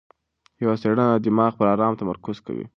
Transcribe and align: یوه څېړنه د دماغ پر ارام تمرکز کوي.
یوه 0.63 0.75
څېړنه 0.81 1.05
د 1.11 1.15
دماغ 1.25 1.51
پر 1.59 1.67
ارام 1.73 1.93
تمرکز 2.01 2.37
کوي. 2.45 2.65